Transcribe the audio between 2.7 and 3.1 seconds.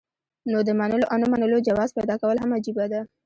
ده